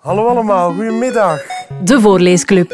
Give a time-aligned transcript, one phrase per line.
[0.00, 1.40] Hallo allemaal, goedemiddag.
[1.82, 2.72] De Voorleesclub.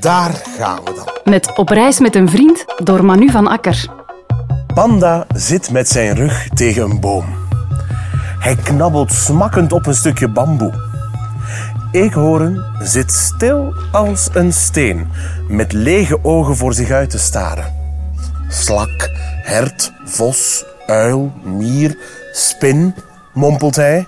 [0.00, 1.32] Daar gaan we dan.
[1.32, 3.86] Met Op reis met een vriend door Manu van Akker.
[4.74, 7.24] Panda zit met zijn rug tegen een boom.
[8.38, 10.72] Hij knabbelt smakkend op een stukje bamboe.
[11.92, 15.08] Eekhoorn zit stil als een steen,
[15.48, 17.74] met lege ogen voor zich uit te staren.
[18.48, 19.10] Slak,
[19.42, 21.96] hert, vos, uil, mier,
[22.32, 22.94] spin,
[23.32, 24.06] mompelt hij.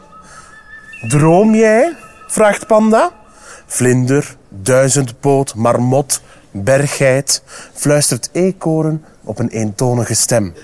[1.09, 2.05] Droom jij?
[2.37, 3.13] Vraagt Panda.
[3.67, 10.55] Vlinder, duizendpoot, marmot, berggeit, fluistert eekhoorn op een eentonige stem.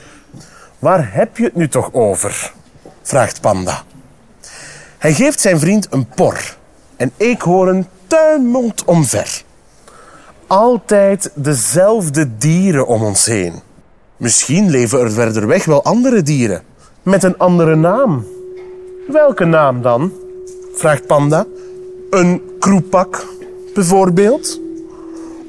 [0.78, 2.52] Waar heb je het nu toch over?
[3.02, 3.82] vraagt Panda.
[4.98, 6.56] Hij geeft zijn vriend een por
[6.96, 9.42] en eekhoorn tuimelt omver.
[10.46, 13.62] Altijd dezelfde dieren om ons heen.
[14.16, 16.62] Misschien leven er verder weg wel andere dieren
[17.02, 18.26] met een andere naam.
[19.08, 20.21] Welke naam dan?
[20.72, 21.46] Vraagt Panda.
[22.10, 23.26] Een kroepak,
[23.74, 24.60] bijvoorbeeld?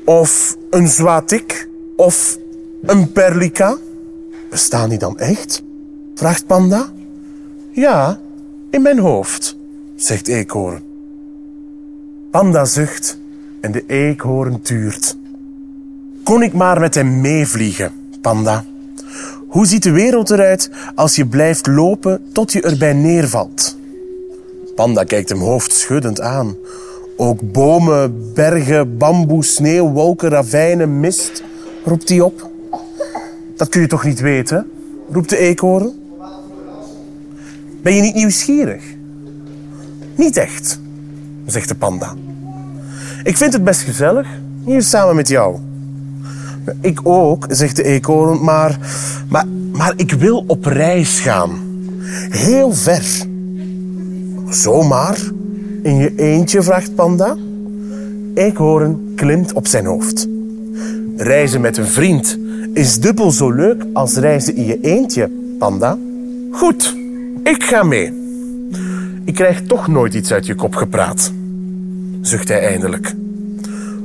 [0.05, 1.67] Of een zwatik?
[1.95, 2.37] Of
[2.81, 3.77] een perlica?
[4.49, 5.63] Bestaan die dan echt?
[6.15, 6.91] vraagt Panda.
[7.71, 8.19] Ja,
[8.69, 9.55] in mijn hoofd,
[9.95, 10.81] zegt Eekhoorn.
[12.31, 13.17] Panda zucht
[13.59, 15.17] en de eekhoorn tuurt.
[16.23, 18.65] Kon ik maar met hem meevliegen, Panda.
[19.47, 23.77] Hoe ziet de wereld eruit als je blijft lopen tot je erbij neervalt?
[24.75, 26.55] Panda kijkt hem hoofdschuddend aan.
[27.17, 31.43] Ook bomen, bergen, bamboe, sneeuw, wolken, ravijnen, mist,
[31.85, 32.49] roept hij op.
[33.55, 34.67] Dat kun je toch niet weten,
[35.11, 35.91] roept de eekhoorn.
[37.81, 38.83] Ben je niet nieuwsgierig?
[40.15, 40.79] Niet echt,
[41.45, 42.13] zegt de panda.
[43.23, 44.27] Ik vind het best gezellig
[44.65, 45.57] hier samen met jou.
[46.81, 48.79] Ik ook, zegt de eekhoorn, maar,
[49.29, 51.51] maar, maar ik wil op reis gaan.
[52.29, 53.31] Heel ver.
[54.53, 55.31] Zomaar?
[55.81, 57.37] In je eentje, vraagt Panda.
[58.33, 60.27] Eekhoorn klimt op zijn hoofd.
[61.17, 62.39] Reizen met een vriend
[62.73, 65.97] is dubbel zo leuk als reizen in je eentje, Panda.
[66.51, 66.95] Goed,
[67.43, 68.13] ik ga mee.
[69.25, 71.31] Ik krijg toch nooit iets uit je kop gepraat,
[72.21, 73.13] zucht hij eindelijk.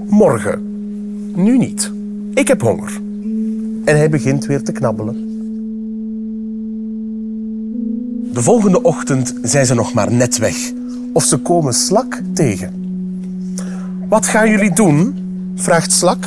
[0.07, 0.63] Morgen.
[1.35, 1.93] Nu niet.
[2.35, 3.01] Ik heb honger.
[3.85, 5.28] En hij begint weer te knabbelen.
[8.39, 10.57] De volgende ochtend zijn ze nog maar net weg.
[11.13, 12.73] Of ze komen Slak tegen.
[14.09, 15.15] Wat gaan jullie doen?
[15.55, 16.25] vraagt Slak.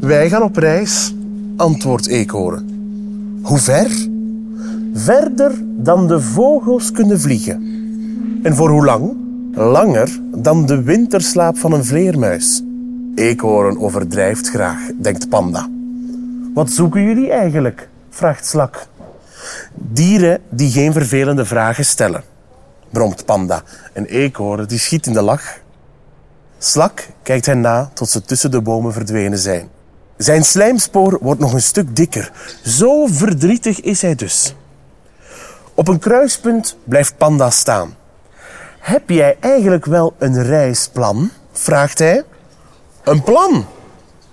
[0.00, 1.14] Wij gaan op reis,
[1.56, 2.68] antwoordt Eekhoorn.
[3.42, 4.08] Hoe ver?
[4.94, 7.62] Verder dan de vogels kunnen vliegen.
[8.42, 9.16] En voor hoe lang?
[9.54, 12.62] Langer dan de winterslaap van een vleermuis.
[13.14, 15.68] Eekhoorn overdrijft graag, denkt Panda.
[16.54, 17.88] Wat zoeken jullie eigenlijk?
[18.10, 18.88] vraagt Slak.
[19.74, 22.24] Dieren die geen vervelende vragen stellen,
[22.90, 23.62] bromt Panda.
[23.92, 25.58] En Eekhoorn die schiet in de lach.
[26.58, 29.68] Slak kijkt hen na tot ze tussen de bomen verdwenen zijn.
[30.16, 32.32] Zijn slijmspoor wordt nog een stuk dikker.
[32.64, 34.54] Zo verdrietig is hij dus.
[35.74, 37.94] Op een kruispunt blijft Panda staan.
[38.78, 41.30] Heb jij eigenlijk wel een reisplan?
[41.52, 42.24] vraagt hij.
[43.04, 43.66] Een plan?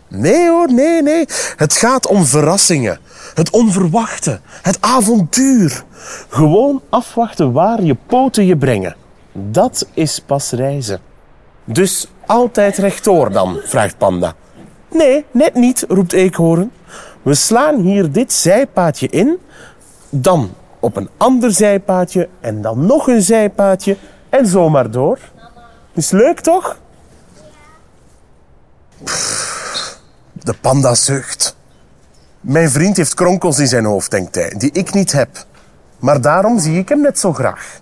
[0.07, 1.25] Nee hoor, nee, nee.
[1.55, 2.99] Het gaat om verrassingen.
[3.33, 4.39] Het onverwachte.
[4.61, 5.83] Het avontuur.
[6.29, 8.95] Gewoon afwachten waar je poten je brengen.
[9.33, 10.99] Dat is pas reizen.
[11.63, 14.33] Dus altijd rechtdoor dan, vraagt Panda.
[14.91, 16.71] Nee, net niet, roept Eekhoorn.
[17.21, 19.37] We slaan hier dit zijpaadje in,
[20.09, 23.97] dan op een ander zijpaadje en dan nog een zijpaadje
[24.29, 25.19] en zo maar door.
[25.93, 26.77] Is leuk toch?
[30.47, 31.55] De panda zucht.
[32.41, 35.45] Mijn vriend heeft kronkels in zijn hoofd, denkt hij, die ik niet heb.
[35.99, 37.81] Maar daarom zie ik hem net zo graag.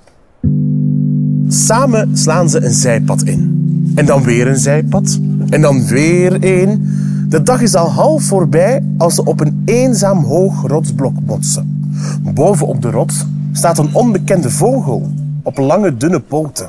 [1.47, 3.93] Samen slaan ze een zijpad in.
[3.95, 5.19] En dan weer een zijpad.
[5.49, 6.97] En dan weer één.
[7.29, 11.91] De dag is al half voorbij als ze op een eenzaam hoog rotsblok botsen.
[12.33, 15.11] Boven op de rots staat een onbekende vogel
[15.43, 16.65] op lange dunne poten.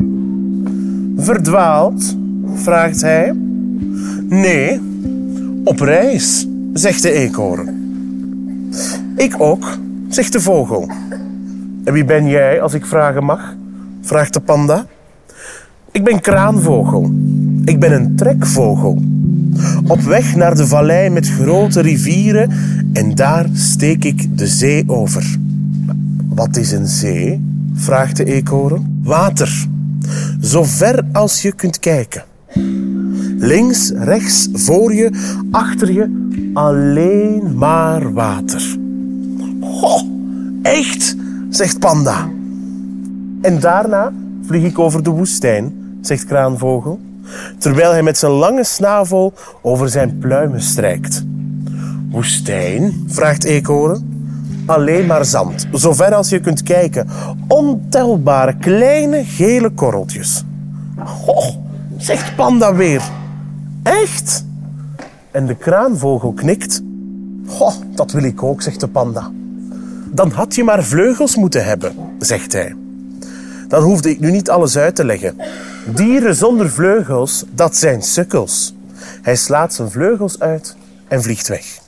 [1.17, 2.17] Verdwaald?
[2.55, 3.35] vraagt hij.
[4.29, 4.81] Nee,
[5.67, 7.69] op reis, zegt de eekhoorn.
[9.17, 9.79] Ik ook,
[10.09, 10.91] zegt de vogel.
[11.85, 13.55] En wie ben jij, als ik vragen mag?
[14.01, 14.87] vraagt de panda.
[15.91, 17.11] Ik ben kraanvogel.
[17.65, 19.03] Ik ben een trekvogel.
[19.87, 22.51] Op weg naar de vallei met grote rivieren
[22.93, 25.37] en daar steek ik de zee over.
[26.29, 27.45] Wat is een zee?
[27.75, 29.01] vraagt de eekhoorn.
[29.03, 29.67] Water.
[30.41, 32.25] Zo ver als je kunt kijken.
[33.47, 35.11] Links, rechts, voor je,
[35.51, 38.77] achter je, alleen maar water.
[39.61, 40.01] Ho,
[40.63, 41.17] echt,
[41.51, 42.29] zegt Panda.
[43.43, 44.13] En daarna
[44.47, 47.01] vlieg ik over de woestijn, zegt Kraanvogel,
[47.59, 49.33] terwijl hij met zijn lange snavel
[49.63, 51.25] over zijn pluimen strijkt.
[52.11, 53.05] Woestijn?
[53.07, 54.15] vraagt Eekhoorn.
[54.67, 57.09] Alleen maar zand, zover als je kunt kijken.
[57.49, 60.45] Ontelbare kleine gele korreltjes.
[61.27, 61.49] Oh,
[61.99, 63.03] zegt Panda weer.
[63.87, 64.45] Echt?
[65.31, 66.83] En de kraanvogel knikt.
[67.47, 69.31] Goh, dat wil ik ook, zegt de panda.
[70.11, 72.77] Dan had je maar vleugels moeten hebben, zegt hij.
[73.69, 75.37] Dan hoefde ik nu niet alles uit te leggen.
[75.95, 78.75] Dieren zonder vleugels, dat zijn sukkels.
[79.23, 80.77] Hij slaat zijn vleugels uit
[81.09, 81.79] en vliegt weg.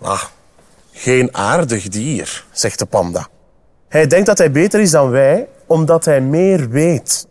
[0.00, 0.22] Ah,
[0.92, 3.26] geen aardig dier, zegt de panda.
[3.88, 7.26] Hij denkt dat hij beter is dan wij, omdat hij meer weet.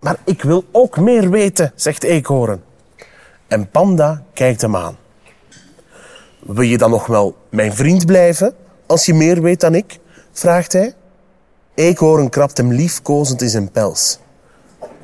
[0.00, 2.66] Maar ik wil ook meer weten, zegt Eekhoorn.
[3.48, 4.96] En Panda kijkt hem aan.
[6.38, 8.54] Wil je dan nog wel mijn vriend blijven
[8.86, 9.98] als je meer weet dan ik?
[10.32, 10.94] vraagt hij.
[11.74, 14.18] Eekhoorn krabt hem liefkozend in zijn pels.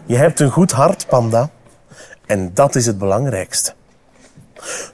[0.07, 1.51] Je hebt een goed hart, Panda.
[2.27, 3.75] En dat is het belangrijkste.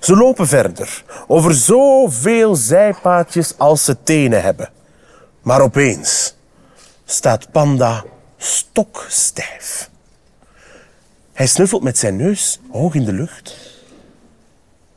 [0.01, 4.71] Ze lopen verder, over zoveel zijpaadjes als ze tenen hebben.
[5.43, 6.37] Maar opeens
[7.05, 8.05] staat Panda
[8.37, 9.91] stokstijf.
[11.41, 13.57] Hij snuffelt met zijn neus hoog in de lucht.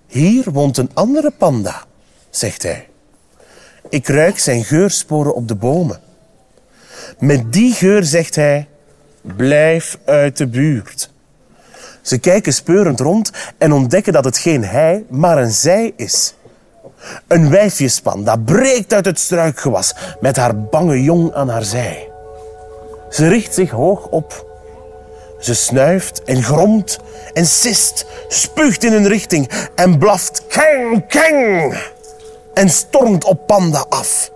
[0.07, 1.83] Hier woont een andere panda,
[2.29, 2.89] zegt hij.
[3.89, 5.99] Ik ruik zijn geursporen op de bomen.
[7.19, 8.67] Met die geur zegt hij:
[9.21, 11.09] Blijf uit de buurt.
[12.01, 16.35] Ze kijken speurend rond en ontdekken dat het geen hij, maar een zij is.
[17.27, 22.09] Een wijfjespanda breekt uit het struikgewas met haar bange jong aan haar zij.
[23.09, 24.51] Ze richt zich hoog op
[25.43, 26.99] ze snuift en gromt
[27.33, 31.77] en sist, spuugt in een richting en blaft keng, keng
[32.53, 34.31] en stormt op Panda af.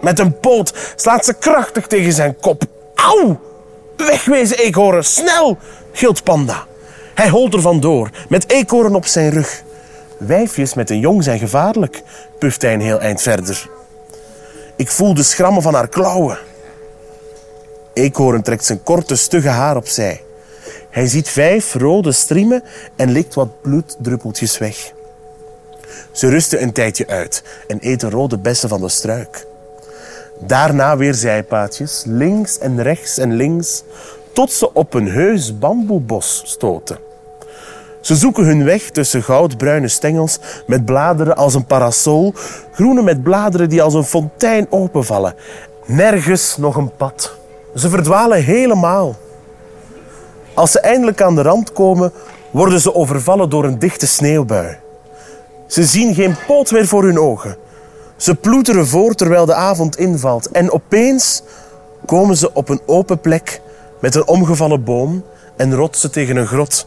[0.00, 2.64] Met een poot slaat ze krachtig tegen zijn kop.
[2.94, 3.40] Auw!
[3.96, 5.58] Wegwezen, eekhoorn, snel!
[5.92, 6.66] gilt Panda.
[7.14, 9.62] Hij holt er vandoor, met eekhoorn op zijn rug.
[10.18, 12.02] Wijfjes met een jong zijn gevaarlijk,
[12.38, 13.68] puft hij een heel eind verder.
[14.76, 16.38] Ik voel de schrammen van haar klauwen.
[17.92, 20.23] Eekhoorn trekt zijn korte, stugge haar opzij.
[20.94, 22.62] Hij ziet vijf rode striemen
[22.96, 24.92] en likt wat bloeddruppeltjes weg.
[26.12, 29.46] Ze rusten een tijdje uit en eten rode bessen van de struik.
[30.40, 33.82] Daarna weer zijpaadjes, links en rechts en links,
[34.32, 36.98] tot ze op een heus bamboebos stoten.
[38.00, 42.34] Ze zoeken hun weg tussen goudbruine stengels met bladeren als een parasol,
[42.72, 45.34] groene met bladeren die als een fontein openvallen.
[45.86, 47.36] Nergens nog een pad.
[47.74, 49.22] Ze verdwalen helemaal.
[50.54, 52.12] Als ze eindelijk aan de rand komen,
[52.50, 54.76] worden ze overvallen door een dichte sneeuwbui.
[55.66, 57.56] Ze zien geen poot meer voor hun ogen.
[58.16, 60.50] Ze ploeteren voor terwijl de avond invalt.
[60.50, 61.42] En opeens
[62.06, 63.60] komen ze op een open plek
[64.00, 65.24] met een omgevallen boom
[65.56, 66.86] en rotsen tegen een grot.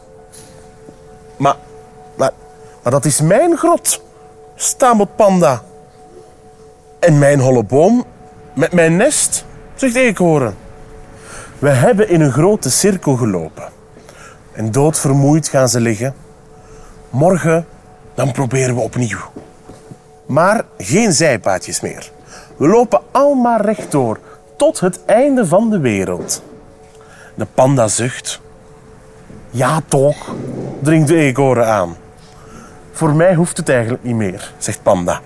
[1.36, 1.56] Maar,
[2.14, 2.30] maar,
[2.82, 4.02] maar dat is mijn grot,
[4.54, 5.62] stamelt Panda.
[6.98, 8.04] En mijn holle boom
[8.54, 9.44] met mijn nest,
[9.74, 10.54] zegt Eekhoorn.
[11.58, 13.68] We hebben in een grote cirkel gelopen.
[14.52, 16.14] En doodvermoeid gaan ze liggen.
[17.10, 17.66] Morgen,
[18.14, 19.18] dan proberen we opnieuw.
[20.26, 22.10] Maar geen zijpaadjes meer.
[22.56, 24.18] We lopen allemaal rechtdoor,
[24.56, 26.42] tot het einde van de wereld.
[27.34, 28.40] De panda zucht.
[29.50, 30.34] Ja, toch,
[30.82, 31.96] dringt de eekhoorn aan.
[32.92, 35.20] Voor mij hoeft het eigenlijk niet meer, zegt Panda.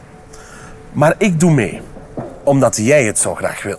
[0.92, 1.80] Maar ik doe mee,
[2.42, 3.78] omdat jij het zo graag wil.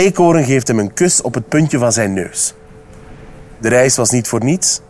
[0.00, 2.54] Eekhoorn geeft hem een kus op het puntje van zijn neus.
[3.58, 4.80] De reis was niet voor niets.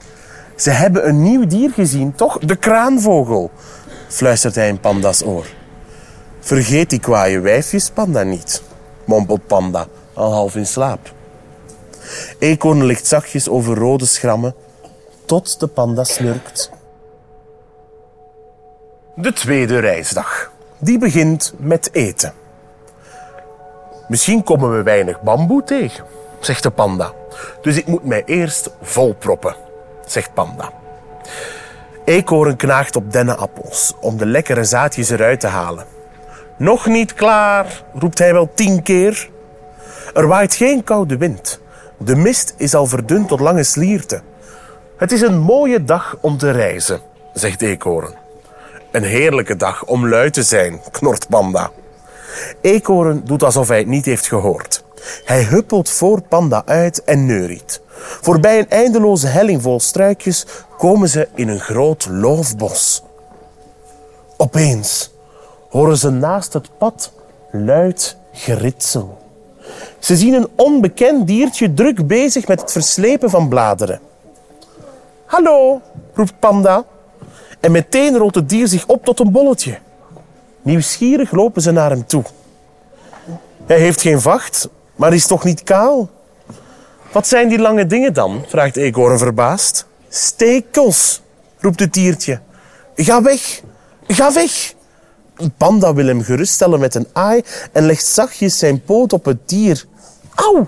[0.57, 2.39] Ze hebben een nieuw dier gezien, toch?
[2.39, 3.51] De kraanvogel,
[4.09, 5.47] fluistert hij in Panda's oor.
[6.41, 8.63] Vergeet die kwaaie wijfjes, Panda niet,
[9.05, 11.13] mompelt Panda, al half in slaap.
[12.39, 14.55] Eekhoorn ligt zachtjes over rode schrammen,
[15.25, 16.71] tot de panda snurkt.
[19.15, 20.53] De tweede reisdag.
[20.79, 22.40] Die begint met eten.
[24.11, 26.05] Misschien komen we weinig bamboe tegen,
[26.41, 27.13] zegt de panda.
[27.63, 29.55] Dus ik moet mij eerst volproppen,
[30.07, 30.73] zegt panda.
[32.05, 35.85] Eekhoorn knaagt op dennenappels om de lekkere zaadjes eruit te halen.
[36.57, 39.31] Nog niet klaar, roept hij wel tien keer.
[40.15, 41.61] Er waait geen koude wind.
[41.99, 44.23] De mist is al verdund tot lange slierten.
[44.97, 47.01] Het is een mooie dag om te reizen,
[47.33, 48.15] zegt Eekhoorn.
[48.91, 51.71] Een heerlijke dag om lui te zijn, knort Panda.
[52.61, 54.85] Eekhoorn doet alsof hij het niet heeft gehoord.
[55.25, 57.81] Hij huppelt voor Panda uit en neuriet.
[58.21, 60.47] Voorbij een eindeloze helling vol struikjes
[60.79, 63.03] komen ze in een groot loofbos.
[64.37, 65.11] Opeens
[65.69, 67.13] horen ze naast het pad
[67.51, 69.19] luid geritsel.
[69.99, 74.01] Ze zien een onbekend diertje druk bezig met het verslepen van bladeren.
[75.25, 75.81] Hallo,
[76.15, 76.85] roept Panda.
[77.61, 79.79] En meteen rolt het dier zich op tot een bolletje.
[80.63, 82.25] Nieuwsgierig lopen ze naar hem toe.
[83.67, 86.11] Hij heeft geen vacht, maar is toch niet kaal?
[87.13, 88.45] Wat zijn die lange dingen dan?
[88.49, 89.87] vraagt Eekhoorn verbaasd.
[90.09, 91.23] Stekels,
[91.59, 92.41] roept het diertje.
[92.95, 93.63] Ga weg,
[94.07, 94.75] ga weg.
[95.57, 99.85] Panda wil hem geruststellen met een aai en legt zachtjes zijn poot op het dier.
[100.35, 100.67] Auw,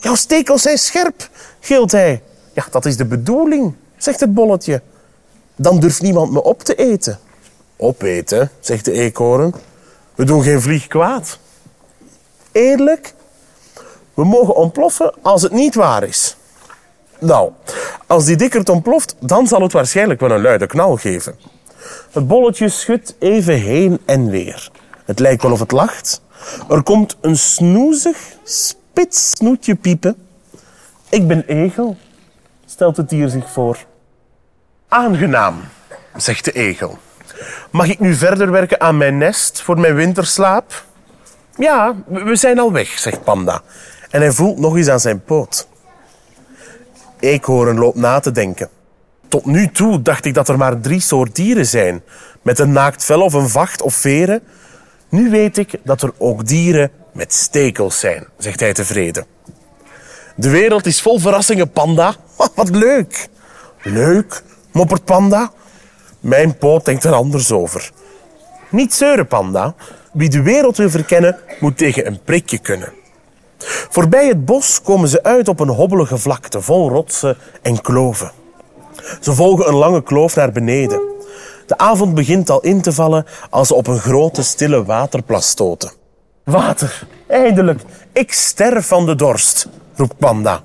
[0.00, 1.30] jouw stekels zijn scherp,
[1.60, 2.22] gilt hij.
[2.52, 4.82] Ja, dat is de bedoeling, zegt het bolletje.
[5.56, 7.18] Dan durft niemand me op te eten.
[7.76, 9.54] Opeten, zegt de eekhoorn.
[10.14, 11.38] We doen geen vlieg kwaad.
[12.52, 13.14] Eerlijk,
[14.14, 16.36] we mogen ontploffen als het niet waar is.
[17.18, 17.50] Nou,
[18.06, 21.38] als die dikkerd ontploft, dan zal het waarschijnlijk wel een luide knal geven.
[22.10, 24.70] Het bolletje schudt even heen en weer.
[25.04, 26.22] Het lijkt wel of het lacht.
[26.68, 30.16] Er komt een snoezig, spits snoetje piepen.
[31.08, 31.96] Ik ben egel,
[32.66, 33.78] stelt het dier zich voor.
[34.88, 35.60] Aangenaam,
[36.16, 36.98] zegt de egel.
[37.76, 40.84] Mag ik nu verder werken aan mijn nest voor mijn winterslaap?
[41.56, 43.62] Ja, we zijn al weg, zegt Panda.
[44.10, 45.68] En hij voelt nog eens aan zijn poot.
[47.20, 48.68] Eekhoorn loopt na te denken.
[49.28, 52.02] Tot nu toe dacht ik dat er maar drie soort dieren zijn.
[52.42, 54.42] Met een naakt vel of een vacht of veren.
[55.08, 59.26] Nu weet ik dat er ook dieren met stekels zijn, zegt hij tevreden.
[60.36, 62.14] De wereld is vol verrassingen, panda.
[62.54, 63.28] Wat leuk.
[63.82, 64.42] Leuk,
[64.72, 65.52] moppert panda.
[66.26, 67.90] Mijn poot denkt er anders over.
[68.70, 69.74] Niet zeuren, panda.
[70.12, 72.92] Wie de wereld wil verkennen, moet tegen een prikje kunnen.
[73.90, 78.30] Voorbij het bos komen ze uit op een hobbelige vlakte vol rotsen en kloven.
[79.20, 81.00] Ze volgen een lange kloof naar beneden.
[81.66, 85.90] De avond begint al in te vallen als ze op een grote stille waterplas stoten.
[86.44, 87.80] Water, eindelijk.
[88.12, 90.60] Ik sterf van de dorst, roept Panda.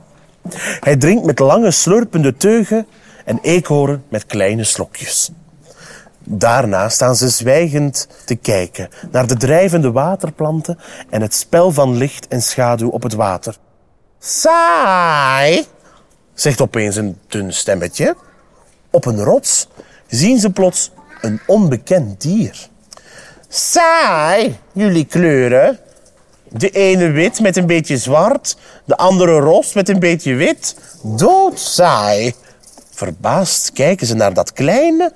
[0.80, 2.88] Hij drinkt met lange slurpende teugen
[3.25, 5.32] en eekhoorn met kleine slokjes.
[6.24, 12.28] Daarna staan ze zwijgend te kijken naar de drijvende waterplanten en het spel van licht
[12.28, 13.58] en schaduw op het water.
[14.20, 15.66] Saai,
[16.34, 18.16] zegt opeens een dun stemmetje.
[18.90, 19.68] Op een rots
[20.08, 22.70] zien ze plots een onbekend dier.
[23.48, 25.80] Saai, jullie kleuren.
[26.50, 30.75] De ene wit met een beetje zwart, de andere roze met een beetje wit.
[31.04, 32.34] Doodsaai.
[32.92, 35.13] Verbaasd kijken ze naar dat kleine,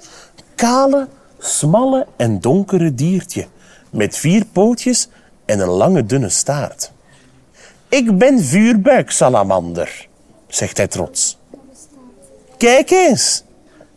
[0.55, 1.07] kale,
[1.39, 3.47] smalle en donkere diertje
[3.89, 5.09] met vier pootjes
[5.45, 6.91] en een lange dunne staart.
[7.89, 10.07] Ik ben vuurbuiksalamander,
[10.47, 11.37] zegt hij trots.
[12.57, 13.43] Kijk eens.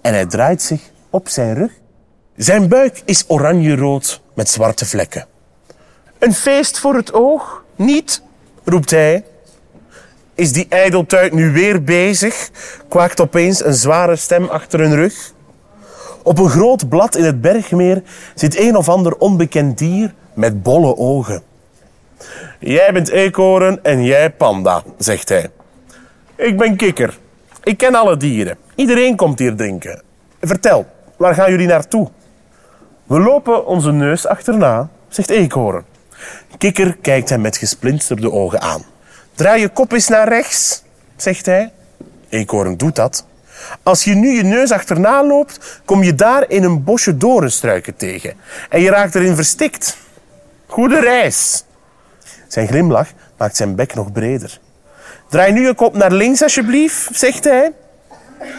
[0.00, 1.72] En hij draait zich op zijn rug.
[2.36, 5.26] Zijn buik is oranje-rood met zwarte vlekken.
[6.18, 7.64] Een feest voor het oog?
[7.76, 8.22] Niet,
[8.64, 9.24] roept hij.
[10.34, 12.50] Is die ijdeltuit nu weer bezig?
[12.88, 15.32] kwaakt opeens een zware stem achter hun rug.
[16.28, 18.02] Op een groot blad in het bergmeer
[18.34, 21.42] zit een of ander onbekend dier met bolle ogen.
[22.58, 25.50] Jij bent eekhoorn en jij panda, zegt hij.
[26.36, 27.18] Ik ben kikker.
[27.62, 28.58] Ik ken alle dieren.
[28.74, 30.02] Iedereen komt hier drinken.
[30.40, 32.08] Vertel, waar gaan jullie naartoe?
[33.06, 35.84] We lopen onze neus achterna, zegt eekhoorn.
[36.58, 38.82] Kikker kijkt hem met gesplinsterde ogen aan.
[39.34, 40.82] Draai je kop eens naar rechts,
[41.16, 41.72] zegt hij.
[42.28, 43.26] Eekhoorn doet dat.
[43.82, 48.34] Als je nu je neus achterna loopt, kom je daar in een bosje doornstruiken tegen.
[48.68, 49.96] En je raakt erin verstikt.
[50.66, 51.64] Goede reis.
[52.48, 54.60] Zijn glimlach maakt zijn bek nog breder.
[55.28, 57.72] Draai nu je kop naar links, alsjeblieft, zegt hij.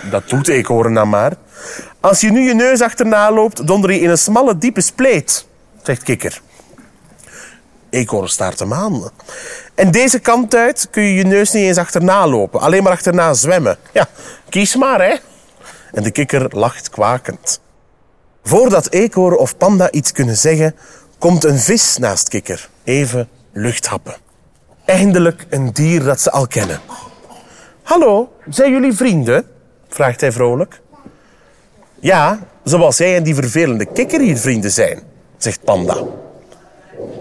[0.10, 1.34] Dat doet eekhoorn dan maar.
[2.00, 5.46] Als je nu je neus achterna loopt, donder je in een smalle, diepe spleet,
[5.84, 6.42] zegt Kikker.
[7.90, 9.10] Eekhoorn staart hem aan.
[9.76, 13.34] En deze kant uit kun je je neus niet eens achterna lopen, alleen maar achterna
[13.34, 13.78] zwemmen.
[13.94, 14.08] Ja,
[14.50, 15.16] kies maar, hè.
[15.92, 17.62] En de kikker lacht kwakend.
[18.44, 20.76] Voordat eekhoorn of panda iets kunnen zeggen,
[21.18, 22.70] komt een vis naast kikker.
[22.84, 24.16] Even luchthappen.
[24.86, 26.80] Eindelijk een dier dat ze al kennen.
[27.84, 29.46] Hallo, zijn jullie vrienden?
[29.90, 30.82] vraagt hij vrolijk.
[32.00, 35.00] Ja, zoals jij en die vervelende kikker hier vrienden zijn,
[35.38, 36.04] zegt Panda.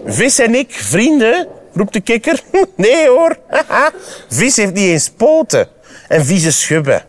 [0.05, 1.47] Vis en ik vrienden?
[1.73, 2.43] roept de kikker.
[2.75, 3.37] Nee hoor,
[4.29, 5.67] vis heeft niet eens poten
[6.07, 7.03] en vieze schubben.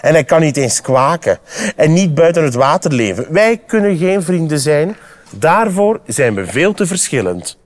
[0.00, 1.38] En hij kan niet eens kwaken
[1.76, 3.32] en niet buiten het water leven.
[3.32, 4.96] Wij kunnen geen vrienden zijn.
[5.30, 7.58] Daarvoor zijn we veel te verschillend.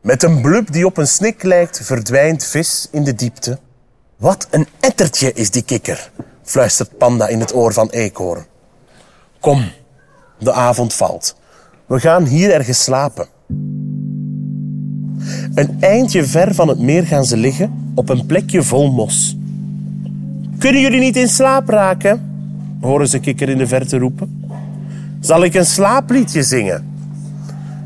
[0.00, 3.58] Met een blub die op een snik lijkt, verdwijnt vis in de diepte.
[4.16, 6.10] Wat een ettertje is die kikker,
[6.42, 8.46] fluistert Panda in het oor van Eekhoorn.
[9.40, 9.72] Kom,
[10.38, 11.36] de avond valt.
[11.86, 13.28] We gaan hier ergens slapen.
[15.54, 19.36] Een eindje ver van het meer gaan ze liggen op een plekje vol mos.
[20.58, 22.20] Kunnen jullie niet in slaap raken?
[22.80, 24.44] horen ze kikker in de verte roepen.
[25.20, 26.84] Zal ik een slaapliedje zingen?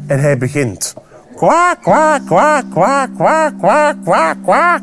[0.07, 0.95] En hij begint.
[1.37, 4.83] Kwaak, kwaak, kwaak, kwaak, kwaak, kwaak, kwaak, kwaak.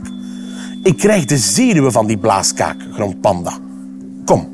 [0.84, 3.54] Ik krijg de zenuwen van die blaaskaak, gromt Panda.
[4.26, 4.48] Kom,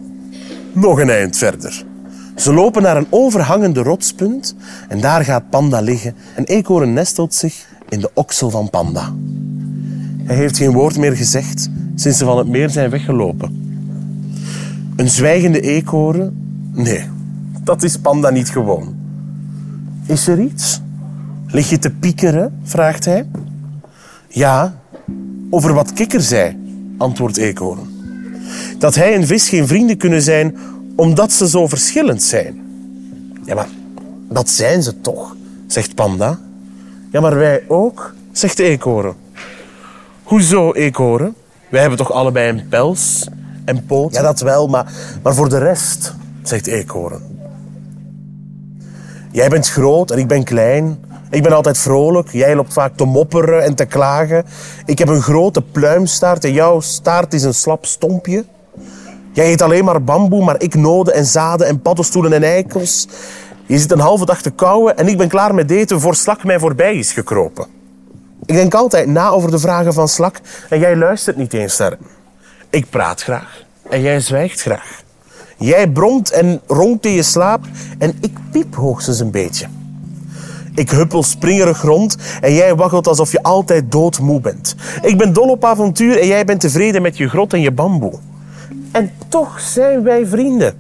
[0.72, 1.86] nog een eind verder.
[2.36, 4.56] Ze lopen naar een overhangende rotspunt
[4.88, 9.14] en daar gaat Panda liggen en Eekhoorn nestelt zich in de oksel van Panda.
[10.24, 13.62] Hij heeft geen woord meer gezegd sinds ze van het meer zijn weggelopen.
[14.96, 16.32] Een zwijgende eekhoorn?
[16.74, 17.04] Nee,
[17.64, 18.96] dat is Panda niet gewoon.
[20.06, 20.82] Is er iets?
[21.48, 22.60] Lig je te piekeren?
[22.64, 23.26] vraagt hij.
[24.28, 24.76] Ja,
[25.50, 26.58] over wat kikker zei,
[26.98, 27.92] antwoordt Eekhoorn.
[28.78, 30.58] Dat hij en vis geen vrienden kunnen zijn
[30.96, 32.62] omdat ze zo verschillend zijn.
[33.46, 33.68] Ja, maar
[34.30, 35.36] dat zijn ze toch,
[35.68, 36.40] zegt Panda.
[37.14, 39.14] Ja, maar wij ook, zegt Eekhoorn.
[40.24, 41.36] Hoezo, Eekhoorn?
[41.70, 43.28] Wij hebben toch allebei een pels
[43.66, 44.22] en poten?
[44.22, 44.92] Ja, dat wel, maar,
[45.24, 47.22] maar voor de rest, zegt Eekhoorn.
[49.32, 51.06] Jij bent groot en ik ben klein.
[51.30, 52.30] Ik ben altijd vrolijk.
[52.32, 54.46] Jij loopt vaak te mopperen en te klagen.
[54.86, 58.46] Ik heb een grote pluimstaart en jouw staart is een slap stompje.
[59.32, 63.08] Jij eet alleen maar bamboe, maar ik noden en zaden en paddenstoelen en eikels.
[63.74, 66.44] Je zit een halve dag te kauwen en ik ben klaar met eten voor Slak
[66.44, 67.68] mij voorbij is gekropen.
[68.46, 70.40] Ik denk altijd na over de vragen van Slak
[70.70, 71.98] en jij luistert niet eens naar.
[72.70, 75.02] Ik praat graag en jij zwijgt graag.
[75.58, 77.66] Jij bromt en ronkt in je slaap
[77.98, 79.68] en ik piep hoogstens een beetje.
[80.76, 84.76] Ik huppel springerig rond en jij waggelt alsof je altijd doodmoe bent.
[85.02, 88.20] Ik ben dol op avontuur en jij bent tevreden met je grot en je bamboe.
[88.92, 90.74] En toch zijn wij vrienden.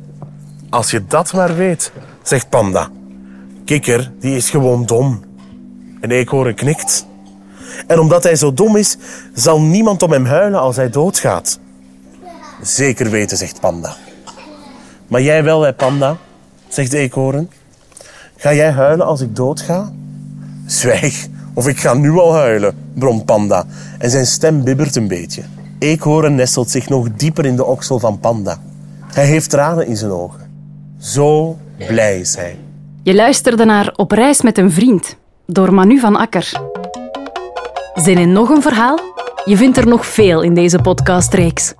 [0.69, 1.91] Als je dat maar weet,
[2.23, 2.89] zegt Panda.
[3.65, 5.23] Kikker, die is gewoon dom.
[6.01, 7.05] En eekhoorn knikt.
[7.87, 8.97] En omdat hij zo dom is,
[9.33, 11.59] zal niemand om hem huilen als hij doodgaat.
[12.61, 13.95] Zeker weten, zegt Panda.
[15.07, 16.17] Maar jij wel, hè, Panda,
[16.67, 17.49] zegt de eekhoorn.
[18.37, 19.91] Ga jij huilen als ik doodga?
[20.65, 23.65] Zwijg, of ik ga nu al huilen, bromt Panda.
[23.97, 25.43] En zijn stem bibbert een beetje.
[25.79, 28.57] Eekhoorn nestelt zich nog dieper in de oksel van Panda.
[29.13, 30.39] Hij heeft tranen in zijn ogen.
[30.97, 32.57] Zo blij hij.
[33.03, 36.51] Je luisterde naar Op reis met een vriend door Manu van Akker.
[37.93, 38.99] Zin in nog een verhaal?
[39.45, 41.73] Je vindt er nog veel in deze podcastreeks.